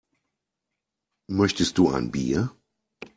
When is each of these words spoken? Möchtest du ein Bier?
Möchtest 1.29 1.77
du 1.77 1.91
ein 1.91 2.09
Bier? 2.09 2.49